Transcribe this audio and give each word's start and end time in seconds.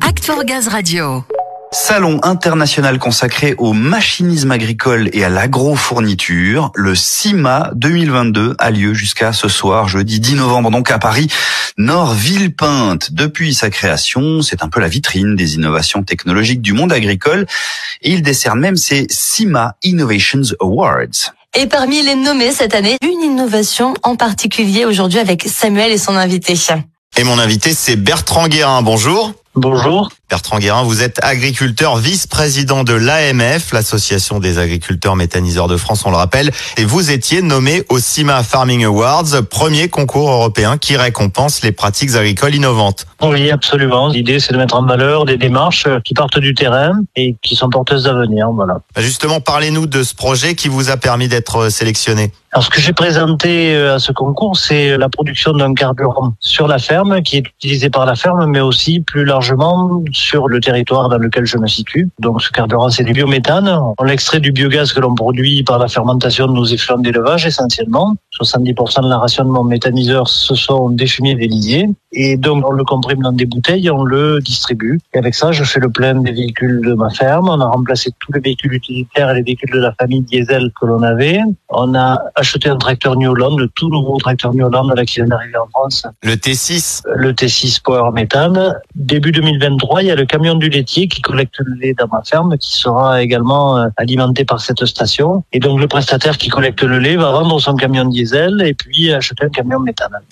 Act 0.00 0.24
for 0.24 0.44
Gaz 0.44 0.68
Radio. 0.68 1.22
Salon 1.70 2.18
international 2.22 2.98
consacré 2.98 3.54
au 3.58 3.74
machinisme 3.74 4.50
agricole 4.50 5.10
et 5.12 5.22
à 5.22 5.28
l'agrofourniture. 5.28 6.70
Le 6.74 6.94
CIMA 6.94 7.70
2022 7.74 8.54
a 8.58 8.70
lieu 8.70 8.94
jusqu'à 8.94 9.34
ce 9.34 9.48
soir, 9.48 9.86
jeudi 9.88 10.20
10 10.20 10.36
novembre, 10.36 10.70
donc 10.70 10.90
à 10.90 10.98
Paris, 10.98 11.26
Nord 11.76 12.14
Villepinte. 12.14 13.12
Depuis 13.12 13.52
sa 13.52 13.68
création, 13.68 14.40
c'est 14.40 14.62
un 14.62 14.68
peu 14.68 14.80
la 14.80 14.88
vitrine 14.88 15.36
des 15.36 15.56
innovations 15.56 16.02
technologiques 16.02 16.62
du 16.62 16.72
monde 16.72 16.92
agricole 16.92 17.44
et 18.00 18.12
il 18.12 18.22
décerne 18.22 18.60
même 18.60 18.76
ses 18.76 19.06
CIMA 19.10 19.76
Innovations 19.82 20.54
Awards. 20.60 21.34
Et 21.54 21.66
parmi 21.66 22.02
les 22.02 22.14
nommés 22.14 22.52
cette 22.52 22.74
année, 22.74 22.96
une 23.02 23.22
innovation 23.22 23.94
en 24.04 24.16
particulier 24.16 24.86
aujourd'hui 24.86 25.18
avec 25.18 25.42
Samuel 25.42 25.92
et 25.92 25.98
son 25.98 26.16
invité. 26.16 26.54
Et 27.16 27.22
mon 27.22 27.38
invité, 27.38 27.74
c'est 27.74 27.94
Bertrand 27.94 28.48
Guérin. 28.48 28.82
Bonjour. 28.82 29.32
Bonjour. 29.54 30.10
Bertrand 30.28 30.58
Guérin, 30.58 30.82
vous 30.82 31.04
êtes 31.04 31.22
agriculteur, 31.22 31.96
vice-président 31.96 32.82
de 32.82 32.92
l'AMF, 32.92 33.72
l'Association 33.72 34.40
des 34.40 34.58
agriculteurs 34.58 35.14
méthaniseurs 35.14 35.68
de 35.68 35.76
France, 35.76 36.04
on 36.06 36.10
le 36.10 36.16
rappelle, 36.16 36.50
et 36.76 36.84
vous 36.84 37.12
étiez 37.12 37.40
nommé 37.40 37.84
au 37.88 38.00
CIMA 38.00 38.42
Farming 38.42 38.84
Awards, 38.84 39.44
premier 39.48 39.88
concours 39.88 40.28
européen 40.28 40.76
qui 40.76 40.96
récompense 40.96 41.62
les 41.62 41.70
pratiques 41.70 42.16
agricoles 42.16 42.56
innovantes. 42.56 43.06
Oui, 43.22 43.48
absolument. 43.52 44.08
L'idée, 44.08 44.40
c'est 44.40 44.52
de 44.52 44.58
mettre 44.58 44.74
en 44.74 44.84
valeur 44.84 45.24
des 45.24 45.36
démarches 45.36 45.86
qui 46.04 46.14
partent 46.14 46.40
du 46.40 46.52
terrain 46.54 46.94
et 47.14 47.36
qui 47.40 47.54
sont 47.54 47.68
porteuses 47.68 48.04
d'avenir. 48.04 48.50
Voilà. 48.50 48.78
Justement, 48.96 49.40
parlez-nous 49.40 49.86
de 49.86 50.02
ce 50.02 50.16
projet 50.16 50.56
qui 50.56 50.66
vous 50.66 50.90
a 50.90 50.96
permis 50.96 51.28
d'être 51.28 51.68
sélectionné. 51.68 52.32
Alors, 52.54 52.66
ce 52.66 52.70
que 52.70 52.80
j'ai 52.80 52.92
présenté 52.92 53.74
euh, 53.74 53.96
à 53.96 53.98
ce 53.98 54.12
concours, 54.12 54.56
c'est 54.56 54.96
la 54.96 55.08
production 55.08 55.54
d'un 55.54 55.74
carburant 55.74 56.34
sur 56.38 56.68
la 56.68 56.78
ferme 56.78 57.20
qui 57.20 57.38
est 57.38 57.48
utilisé 57.48 57.90
par 57.90 58.06
la 58.06 58.14
ferme, 58.14 58.46
mais 58.46 58.60
aussi 58.60 59.00
plus 59.00 59.24
largement 59.24 60.04
sur 60.12 60.46
le 60.46 60.60
territoire 60.60 61.08
dans 61.08 61.18
lequel 61.18 61.46
je 61.46 61.58
me 61.58 61.66
situe. 61.66 62.10
Donc, 62.20 62.42
ce 62.42 62.52
carburant, 62.52 62.90
c'est 62.90 63.02
du 63.02 63.12
biométhane. 63.12 63.76
On 63.98 64.04
l'extrait 64.04 64.38
du 64.38 64.52
biogaz 64.52 64.92
que 64.92 65.00
l'on 65.00 65.16
produit 65.16 65.64
par 65.64 65.80
la 65.80 65.88
fermentation 65.88 66.46
de 66.46 66.52
nos 66.52 66.64
effluents 66.64 66.98
d'élevage 66.98 67.44
essentiellement. 67.44 68.14
70% 68.40 69.04
de 69.04 69.08
la 69.08 69.18
ration 69.18 69.44
de 69.44 69.50
mon 69.50 69.64
méthaniseur, 69.64 70.28
ce 70.28 70.54
sont 70.54 70.90
des 70.90 71.06
fumiers 71.06 71.36
déliés. 71.36 71.88
Et 72.12 72.36
donc, 72.36 72.64
on 72.68 72.72
le 72.72 72.84
comprime 72.84 73.20
dans 73.22 73.32
des 73.32 73.46
bouteilles, 73.46 73.90
on 73.90 74.04
le 74.04 74.40
distribue. 74.40 75.00
Et 75.14 75.18
avec 75.18 75.34
ça, 75.34 75.52
je 75.52 75.64
fais 75.64 75.80
le 75.80 75.88
plein 75.88 76.14
des 76.14 76.32
véhicules 76.32 76.80
de 76.84 76.94
ma 76.94 77.10
ferme. 77.10 77.48
On 77.48 77.60
a 77.60 77.66
remplacé 77.66 78.10
tous 78.20 78.32
les 78.32 78.40
véhicules 78.40 78.72
utilitaires 78.72 79.30
et 79.30 79.34
les 79.34 79.42
véhicules 79.42 79.72
de 79.72 79.78
la 79.78 79.92
famille 79.92 80.22
diesel 80.22 80.70
que 80.80 80.86
l'on 80.86 81.02
avait. 81.02 81.40
On 81.68 81.94
a 81.94 82.18
acheté 82.34 82.68
un 82.68 82.76
tracteur 82.76 83.16
New 83.16 83.30
Holland, 83.30 83.58
le 83.58 83.68
tout 83.68 83.88
nouveau 83.88 84.16
tracteur 84.18 84.54
New 84.54 84.64
Holland 84.64 84.92
qui 85.06 85.16
vient 85.16 85.26
d'arriver 85.26 85.58
en 85.58 85.66
France. 85.68 86.06
Le 86.22 86.34
T6 86.34 87.02
Le 87.14 87.32
T6 87.32 87.82
Power 87.82 88.10
Méthane. 88.12 88.76
Début 88.94 89.32
2023, 89.32 90.02
il 90.02 90.06
y 90.06 90.10
a 90.10 90.16
le 90.16 90.26
camion 90.26 90.54
du 90.54 90.68
laitier 90.68 91.08
qui 91.08 91.20
collecte 91.20 91.58
le 91.58 91.74
lait 91.74 91.94
dans 91.94 92.08
ma 92.08 92.22
ferme, 92.22 92.56
qui 92.58 92.76
sera 92.76 93.22
également 93.22 93.78
euh, 93.78 93.88
alimenté 93.96 94.44
par 94.44 94.60
cette 94.60 94.84
station. 94.84 95.44
Et 95.52 95.58
donc, 95.58 95.80
le 95.80 95.88
prestataire 95.88 96.38
qui 96.38 96.48
collecte 96.48 96.82
le 96.82 96.98
lait 96.98 97.16
va 97.16 97.32
vendre 97.32 97.60
son 97.60 97.74
camion 97.74 98.04
diesel 98.04 98.23
et 98.32 98.74
puis 98.74 99.12
acheter 99.12 99.44
un 99.44 99.48
camion. 99.48 99.84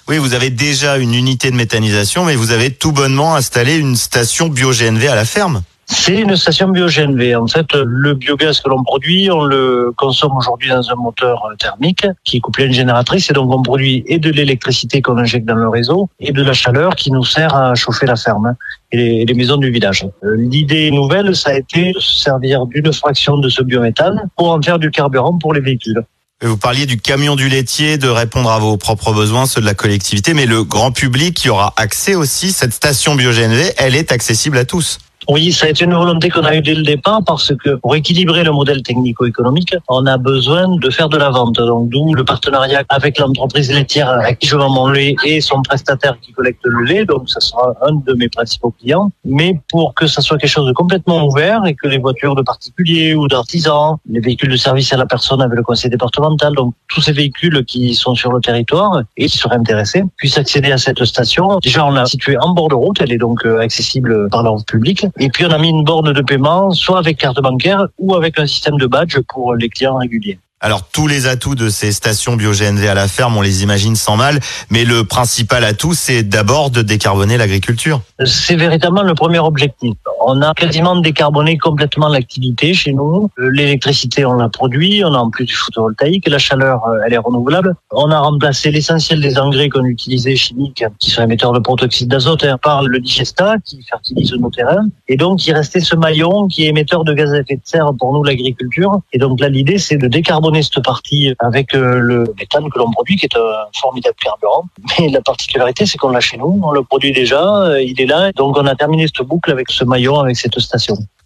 Oui, 0.09 0.19
vous 0.19 0.35
avez 0.35 0.51
déjà 0.51 0.98
une 0.98 1.15
unité 1.15 1.51
de 1.51 1.57
méthanisation, 1.57 2.25
mais 2.25 2.37
vous 2.37 2.53
avez 2.53 2.71
tout 2.71 2.93
bonnement 2.93 3.35
installé 3.35 3.77
une 3.77 3.97
station 3.97 4.48
bio-GNV 4.48 5.09
à 5.09 5.15
la 5.15 5.25
ferme. 5.25 5.62
C'est 5.87 6.20
une 6.20 6.37
station 6.37 6.69
bio-GNV. 6.69 7.37
En 7.37 7.47
fait, 7.47 7.67
le 7.75 8.15
biogaz 8.15 8.61
que 8.61 8.69
l'on 8.69 8.83
produit, 8.83 9.31
on 9.31 9.43
le 9.43 9.93
consomme 9.97 10.35
aujourd'hui 10.37 10.70
dans 10.70 10.91
un 10.91 10.95
moteur 10.95 11.47
thermique 11.59 12.07
qui 12.25 12.39
est 12.39 12.41
couplé 12.41 12.65
à 12.65 12.67
une 12.69 12.73
génératrice 12.73 13.29
et 13.29 13.35
donc 13.35 13.53
on 13.53 13.63
produit 13.63 14.03
et 14.07 14.19
de 14.19 14.31
l'électricité 14.31 15.03
qu'on 15.03 15.19
injecte 15.19 15.47
dans 15.47 15.55
le 15.55 15.69
réseau 15.69 16.09
et 16.19 16.33
de 16.33 16.43
la 16.43 16.55
chaleur 16.55 16.95
qui 16.95 17.11
nous 17.11 17.25
sert 17.25 17.55
à 17.55 17.75
chauffer 17.75 18.07
la 18.07 18.17
ferme 18.17 18.55
et 18.91 19.25
les 19.27 19.35
maisons 19.35 19.59
du 19.59 19.70
village. 19.70 20.07
L'idée 20.23 20.91
nouvelle, 20.91 21.37
ça 21.37 21.51
a 21.51 21.55
été 21.55 21.93
de 21.93 22.01
se 22.01 22.23
servir 22.23 22.65
d'une 22.67 22.93
fraction 22.93 23.37
de 23.37 23.48
ce 23.48 23.63
biométhane 23.63 24.31
pour 24.37 24.51
en 24.51 24.63
faire 24.63 24.79
du 24.79 24.91
carburant 24.91 25.36
pour 25.36 25.52
les 25.52 25.61
véhicules. 25.61 26.02
Vous 26.45 26.57
parliez 26.57 26.86
du 26.86 26.98
camion 26.98 27.36
du 27.36 27.48
laitier, 27.48 27.98
de 27.98 28.08
répondre 28.08 28.51
à 28.51 28.58
vos 28.58 28.77
propres 28.77 29.13
besoins, 29.13 29.47
ceux 29.47 29.61
de 29.61 29.67
la 29.67 29.75
collectivité, 29.75 30.35
mais 30.35 30.45
le 30.45 30.64
grand 30.64 30.91
public 30.91 31.36
qui 31.36 31.48
aura 31.48 31.73
accès 31.77 32.17
aussi, 32.17 32.51
cette 32.51 32.75
station 32.75 33.14
bio-GNV, 33.14 33.75
elle 33.77 33.95
est 33.95 34.11
accessible 34.11 34.58
à 34.58 34.64
tous. 34.64 34.98
Oui, 35.28 35.52
ça 35.52 35.66
a 35.66 35.68
été 35.68 35.84
une 35.84 35.94
volonté 35.94 36.30
qu'on 36.30 36.42
a 36.42 36.55
eue 36.55 36.62
dès 36.62 36.74
le 36.74 36.83
départ 36.83 37.20
parce 37.24 37.55
que 37.55 37.77
pour 37.77 37.94
équilibrer 37.94 38.42
le 38.42 38.50
modèle 38.50 38.83
technico-économique, 38.83 39.74
on 39.88 40.06
a 40.06 40.16
besoin 40.16 40.77
de 40.77 40.90
faire 40.90 41.08
de 41.08 41.16
la 41.16 41.30
vente. 41.30 41.56
Donc 41.56 41.88
d'où 41.90 42.14
le 42.14 42.24
partenariat 42.24 42.83
avec 42.88 43.18
l'entreprise 43.18 43.70
laitière 43.70 44.10
avec 44.10 44.40
qui 44.40 44.48
je 44.48 44.56
vends 44.56 44.70
mon 44.70 44.88
lait 44.88 45.14
et 45.24 45.40
son 45.40 45.62
prestataire 45.62 46.18
qui 46.20 46.33
collecte 46.33 46.64
le 46.64 46.84
lait. 46.84 47.05
Donc 47.05 47.28
ça 47.28 47.40
sera 47.40 47.74
un 47.83 47.94
de 47.94 48.14
mes 48.14 48.28
principaux 48.28 48.74
clients. 48.80 49.10
Mais 49.24 49.60
pour 49.70 49.94
que 49.94 50.06
ça 50.06 50.22
soit 50.22 50.38
quelque 50.38 50.50
chose 50.50 50.66
de 50.66 50.72
complètement 50.72 51.27
ouvert 51.27 51.64
et 51.66 51.74
que 51.74 51.86
les 51.86 51.98
voitures 51.98 52.34
de 52.34 52.42
particuliers 52.42 53.14
ou 53.14 53.28
d'artisans, 53.28 53.96
les 54.08 54.20
véhicules 54.20 54.50
de 54.50 54.56
service 54.56 54.92
à 54.92 54.96
la 54.96 55.06
personne 55.06 55.40
avec 55.40 55.56
le 55.56 55.62
conseil 55.62 55.90
départemental, 55.90 56.54
donc 56.54 56.74
tous 56.89 57.00
ces 57.00 57.12
véhicules 57.12 57.64
qui 57.64 57.94
sont 57.94 58.14
sur 58.14 58.33
le 58.33 58.40
territoire 58.40 59.02
et 59.16 59.27
qui 59.27 59.39
seraient 59.39 59.56
intéressés 59.56 60.02
puissent 60.16 60.39
accéder 60.39 60.72
à 60.72 60.78
cette 60.78 61.04
station. 61.04 61.58
Déjà, 61.62 61.86
on 61.86 61.90
l'a 61.90 62.06
située 62.06 62.36
en 62.39 62.50
bord 62.50 62.68
de 62.68 62.74
route. 62.74 63.00
Elle 63.00 63.12
est 63.12 63.18
donc 63.18 63.46
euh, 63.46 63.60
accessible 63.60 64.28
par 64.30 64.42
l'ordre 64.42 64.64
public. 64.64 65.06
Et 65.18 65.28
puis 65.28 65.45
on 65.46 65.50
a 65.50 65.58
mis 65.58 65.68
une 65.68 65.84
borne 65.84 66.12
de 66.12 66.23
paiement, 66.23 66.70
soit 66.70 66.98
avec 66.98 67.18
carte 67.18 67.40
bancaire 67.40 67.86
ou 67.98 68.14
avec 68.14 68.39
un 68.39 68.46
système 68.46 68.77
de 68.77 68.86
badge 68.86 69.18
pour 69.28 69.55
les 69.55 69.68
clients 69.68 69.96
réguliers. 69.96 70.39
Alors 70.64 70.84
tous 70.89 71.08
les 71.08 71.27
atouts 71.27 71.56
de 71.56 71.68
ces 71.68 71.90
stations 71.90 72.36
bio-GNV 72.36 72.86
à 72.86 72.95
la 72.95 73.08
ferme, 73.08 73.36
on 73.36 73.40
les 73.40 73.64
imagine 73.64 73.96
sans 73.96 74.17
mal, 74.17 74.39
mais 74.70 74.84
le 74.84 75.02
principal 75.02 75.64
atout, 75.64 75.92
c'est 75.92 76.22
d'abord 76.22 76.70
de 76.70 76.83
décarboner 76.83 77.36
l'agriculture. 77.36 78.01
C'est 78.24 78.55
véritablement 78.55 79.02
le 79.02 79.14
premier 79.14 79.40
objectif. 79.40 79.95
On 80.24 80.40
a 80.40 80.55
quasiment 80.55 80.94
décarboné 80.96 81.58
complètement 81.58 82.08
l'activité 82.08 82.74
chez 82.74 82.92
nous. 82.92 83.28
L'électricité, 83.36 84.24
on 84.24 84.34
l'a 84.34 84.48
produit, 84.48 85.02
on 85.05 85.12
a 85.14 85.18
en 85.18 85.30
plus 85.30 85.44
du 85.44 85.55
photovoltaïque, 85.55 86.28
la 86.28 86.38
chaleur, 86.38 86.86
euh, 86.86 87.00
elle 87.05 87.14
est 87.14 87.18
renouvelable. 87.18 87.74
On 87.90 88.08
a 88.10 88.20
remplacé 88.20 88.70
l'essentiel 88.70 89.20
des 89.20 89.36
engrais 89.38 89.68
qu'on 89.68 89.84
utilisait 89.84 90.36
chimiques, 90.36 90.84
qui 91.00 91.10
sont 91.10 91.22
émetteurs 91.22 91.52
de 91.52 91.58
protoxyde 91.58 92.08
d'azote, 92.08 92.44
hein, 92.44 92.56
par 92.62 92.84
le 92.84 93.00
digesta, 93.00 93.56
qui 93.64 93.83
fertilise 93.83 94.33
nos 94.34 94.50
terrains. 94.50 94.86
Et 95.08 95.16
donc, 95.16 95.44
il 95.44 95.52
restait 95.55 95.80
ce 95.80 95.96
maillon 95.96 96.46
qui 96.46 96.66
est 96.66 96.68
émetteur 96.68 97.02
de 97.02 97.14
gaz 97.14 97.33
à 97.33 97.40
effet 97.40 97.56
de 97.56 97.62
serre 97.64 97.90
pour 97.98 98.12
nous, 98.12 98.22
l'agriculture. 98.22 99.00
Et 99.12 99.18
donc 99.18 99.40
là, 99.40 99.48
l'idée, 99.48 99.78
c'est 99.78 99.96
de 99.96 100.06
décarboner 100.06 100.62
cette 100.62 100.84
partie 100.84 101.34
avec 101.40 101.74
euh, 101.74 101.98
le 101.98 102.33
méthane 102.39 102.70
que 102.70 102.78
l'on 102.78 102.92
produit, 102.92 103.16
qui 103.16 103.27
est 103.27 103.36
un 103.36 103.80
formidable 103.80 104.16
carburant. 104.22 104.66
Mais 105.00 105.08
la 105.08 105.20
particularité, 105.20 105.84
c'est 105.84 105.98
qu'on 105.98 106.10
l'a 106.10 106.20
chez 106.20 106.36
nous, 106.36 106.60
on 106.62 106.70
le 106.70 106.84
produit 106.84 107.12
déjà, 107.12 107.64
euh, 107.64 107.83
il 107.83 108.00
est 108.00 108.06
là. 108.06 108.30
Donc, 108.33 108.56
on 108.56 108.66
a 108.66 108.77
terminé 108.77 109.06
cette 109.08 109.27
boucle 109.27 109.50
avec 109.50 109.68
ce 109.70 109.84
maillon, 109.84 110.11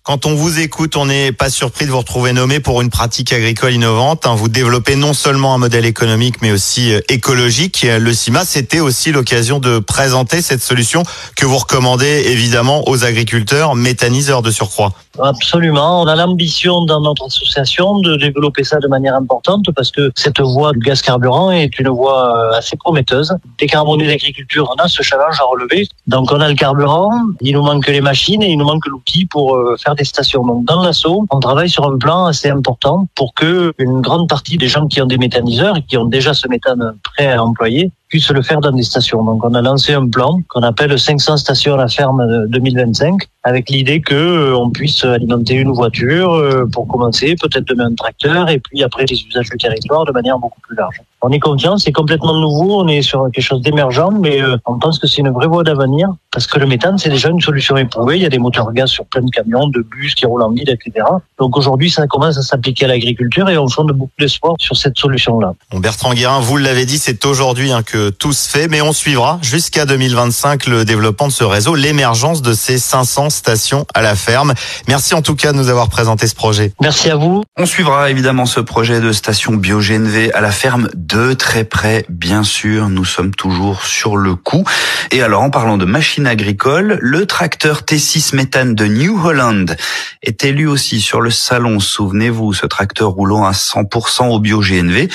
Quand 0.06 0.24
on 0.24 0.36
vous 0.36 0.60
écoute, 0.60 0.96
on 0.96 1.06
n'est 1.06 1.32
pas 1.32 1.50
surpris 1.50 1.84
de 1.84 1.90
vous 1.90 1.98
retrouver 1.98 2.32
nommé 2.32 2.60
pour 2.60 2.80
une 2.80 2.90
pratique 2.90 3.32
agricole 3.32 3.72
innovante. 3.72 4.24
Hein. 4.24 4.36
Vous 4.36 4.48
développez 4.48 4.94
non 4.94 5.12
seulement 5.12 5.52
un 5.52 5.58
modèle 5.58 5.84
économique, 5.84 6.42
mais 6.42 6.52
aussi 6.52 6.92
euh, 6.92 7.00
écologique. 7.08 7.84
Le 7.84 8.14
CIMA, 8.14 8.44
c'était 8.44 8.78
aussi 8.78 9.10
l'occasion 9.10 9.58
de 9.58 9.80
présenter 9.80 10.42
cette 10.42 10.62
solution 10.62 11.02
que 11.34 11.44
vous 11.44 11.58
recommandez 11.58 12.22
évidemment 12.26 12.88
aux 12.88 13.04
agriculteurs 13.04 13.74
méthaniseurs 13.74 14.42
de 14.42 14.52
surcroît. 14.52 14.92
Absolument. 15.22 16.02
On 16.02 16.06
a 16.06 16.16
l'ambition 16.16 16.84
dans 16.84 17.00
notre 17.00 17.26
association 17.26 17.98
de 18.00 18.16
développer 18.16 18.64
ça 18.64 18.78
de 18.78 18.88
manière 18.88 19.14
importante 19.14 19.66
parce 19.74 19.90
que 19.90 20.10
cette 20.14 20.40
voie 20.40 20.72
du 20.72 20.80
gaz 20.80 21.02
carburant 21.02 21.50
est 21.50 21.78
une 21.78 21.88
voie 21.88 22.36
euh, 22.36 22.58
assez 22.58 22.76
prometteuse. 22.76 23.34
Décarboner 23.58 24.06
l'agriculture, 24.06 24.72
on 24.76 24.82
a 24.82 24.88
ce 24.88 25.02
challenge 25.02 25.40
à 25.40 25.44
relever. 25.44 25.88
Donc 26.06 26.32
on 26.32 26.40
a 26.40 26.48
le 26.48 26.54
carburant, 26.54 27.10
il 27.40 27.54
nous 27.54 27.62
manque 27.62 27.86
les 27.88 28.00
machines 28.00 28.42
et 28.42 28.50
il 28.50 28.58
nous 28.58 28.66
manque 28.66 28.86
l'outil 28.86 29.26
pour 29.26 29.56
euh, 29.56 29.76
faire 29.82 29.94
des 29.94 30.04
stations. 30.04 30.44
Donc 30.44 30.64
dans 30.64 30.82
l'assaut, 30.82 31.26
on 31.30 31.40
travaille 31.40 31.70
sur 31.70 31.84
un 31.84 31.96
plan 31.96 32.26
assez 32.26 32.48
important 32.48 33.08
pour 33.14 33.34
que 33.34 33.72
une 33.78 34.00
grande 34.00 34.28
partie 34.28 34.56
des 34.56 34.68
gens 34.68 34.86
qui 34.86 35.00
ont 35.00 35.06
des 35.06 35.18
méthaniseurs 35.18 35.76
et 35.76 35.82
qui 35.82 35.96
ont 35.96 36.06
déjà 36.06 36.34
ce 36.34 36.48
méthane 36.48 36.94
prêt 37.02 37.32
à 37.32 37.42
employer 37.42 37.90
puissent 38.08 38.30
le 38.30 38.42
faire 38.42 38.60
dans 38.60 38.72
des 38.72 38.82
stations. 38.82 39.24
Donc 39.24 39.44
on 39.44 39.54
a 39.54 39.62
lancé 39.62 39.92
un 39.92 40.08
plan 40.08 40.40
qu'on 40.48 40.62
appelle 40.62 40.98
500 40.98 41.38
stations 41.38 41.74
à 41.74 41.76
la 41.76 41.88
ferme 41.88 42.46
2025 42.48 43.20
avec 43.42 43.70
l'idée 43.70 44.00
que 44.00 44.14
euh, 44.14 44.56
on 44.56 44.70
puisse 44.70 45.04
alimenter 45.04 45.54
une 45.54 45.72
voiture 45.72 46.32
euh, 46.32 46.66
pour 46.66 46.86
commencer, 46.88 47.36
peut-être 47.40 47.66
demain 47.66 47.86
un 47.86 47.94
tracteur 47.94 48.48
et 48.48 48.58
puis 48.58 48.82
après 48.82 49.04
les 49.06 49.16
usages 49.16 49.48
du 49.50 49.56
territoire 49.56 50.04
de 50.04 50.12
manière 50.12 50.38
beaucoup 50.38 50.60
plus 50.60 50.76
large. 50.76 51.00
On 51.22 51.30
est 51.30 51.40
confiant, 51.40 51.78
c'est 51.78 51.92
complètement 51.92 52.38
nouveau, 52.38 52.82
on 52.82 52.88
est 52.88 53.02
sur 53.02 53.28
quelque 53.32 53.44
chose 53.44 53.62
d'émergent, 53.62 54.10
mais 54.20 54.42
euh, 54.42 54.56
on 54.66 54.78
pense 54.78 54.98
que 54.98 55.06
c'est 55.06 55.18
une 55.18 55.30
vraie 55.30 55.46
voie 55.46 55.64
d'avenir 55.64 56.10
parce 56.36 56.46
que 56.46 56.58
le 56.58 56.66
méthane, 56.66 56.98
c'est 56.98 57.08
déjà 57.08 57.30
une 57.30 57.40
solution 57.40 57.78
éprouvée. 57.78 58.16
Il 58.16 58.22
y 58.22 58.26
a 58.26 58.28
des 58.28 58.38
moteurs 58.38 58.70
gaz 58.74 58.90
sur 58.90 59.06
plein 59.06 59.22
de 59.22 59.30
camions, 59.30 59.68
de 59.68 59.80
bus 59.80 60.14
qui 60.14 60.26
roulent 60.26 60.42
en 60.42 60.50
vide, 60.50 60.68
etc. 60.68 61.06
Donc 61.38 61.56
aujourd'hui, 61.56 61.90
ça 61.90 62.06
commence 62.06 62.36
à 62.36 62.42
s'appliquer 62.42 62.84
à 62.84 62.88
l'agriculture 62.88 63.48
et 63.48 63.56
on 63.56 63.66
fonde 63.68 63.92
beaucoup 63.92 64.12
d'espoir 64.18 64.52
sur 64.58 64.76
cette 64.76 64.98
solution-là. 64.98 65.54
Bon, 65.72 65.78
Bertrand 65.78 66.12
Guérin, 66.12 66.40
vous 66.40 66.58
l'avez 66.58 66.84
dit, 66.84 66.98
c'est 66.98 67.24
aujourd'hui 67.24 67.72
hein, 67.72 67.82
que 67.82 68.10
tout 68.10 68.34
se 68.34 68.50
fait, 68.50 68.68
mais 68.68 68.82
on 68.82 68.92
suivra 68.92 69.38
jusqu'à 69.40 69.86
2025 69.86 70.66
le 70.66 70.84
développement 70.84 71.28
de 71.28 71.32
ce 71.32 71.44
réseau, 71.44 71.74
l'émergence 71.74 72.42
de 72.42 72.52
ces 72.52 72.76
500 72.76 73.30
station 73.30 73.86
à 73.94 74.02
la 74.02 74.14
ferme. 74.14 74.52
Merci 74.88 75.14
en 75.14 75.22
tout 75.22 75.36
cas 75.36 75.52
de 75.52 75.56
nous 75.56 75.70
avoir 75.70 75.88
présenté 75.88 76.26
ce 76.26 76.34
projet. 76.34 76.74
Merci 76.82 77.08
à 77.08 77.16
vous. 77.16 77.44
On 77.56 77.64
suivra 77.64 78.10
évidemment 78.10 78.44
ce 78.44 78.60
projet 78.60 79.00
de 79.00 79.10
station 79.12 79.54
BioGNV 79.54 80.32
à 80.34 80.42
la 80.42 80.50
ferme 80.50 80.90
de 81.06 81.34
très 81.34 81.64
près, 81.64 82.04
bien 82.08 82.42
sûr. 82.42 82.88
Nous 82.88 83.04
sommes 83.04 83.34
toujours 83.34 83.84
sur 83.84 84.16
le 84.16 84.34
coup. 84.34 84.64
Et 85.10 85.22
alors, 85.22 85.42
en 85.42 85.50
parlant 85.50 85.78
de 85.78 85.84
machines 85.84 86.26
agricoles, 86.26 86.98
le 87.00 87.26
tracteur 87.26 87.82
T6 87.82 88.34
méthane 88.34 88.74
de 88.74 88.86
New 88.86 89.24
Holland 89.24 89.76
est 90.22 90.44
élu 90.44 90.66
aussi 90.66 91.00
sur 91.00 91.20
le 91.20 91.30
salon. 91.30 91.78
Souvenez-vous, 91.80 92.52
ce 92.52 92.66
tracteur 92.66 93.10
roulant 93.10 93.44
à 93.44 93.52
100% 93.52 94.30
au 94.30 94.40
BioGNV. 94.40 95.08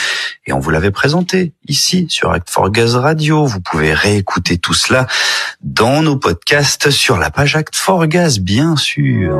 Et 0.47 0.53
on 0.53 0.59
vous 0.59 0.69
l'avait 0.69 0.91
présenté 0.91 1.53
ici 1.67 2.05
sur 2.09 2.31
Act 2.31 2.49
for 2.49 2.71
Gaz 2.71 2.95
Radio. 2.95 3.45
Vous 3.45 3.61
pouvez 3.61 3.93
réécouter 3.93 4.57
tout 4.57 4.73
cela 4.73 5.07
dans 5.61 6.01
nos 6.01 6.15
podcasts 6.15 6.89
sur 6.89 7.17
la 7.17 7.31
page 7.31 7.55
Act 7.55 7.75
for 7.75 8.07
Gaz, 8.07 8.39
bien 8.39 8.75
sûr. 8.75 9.37